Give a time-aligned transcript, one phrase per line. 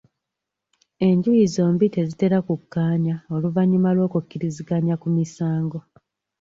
[1.07, 5.79] Enjuyi zombi tezitera kukkaanya oluvannyuma lw'okukkiriziganya ku misango.